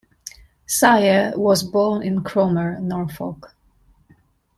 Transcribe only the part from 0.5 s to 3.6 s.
Sayer was born in Cromer, Norfolk.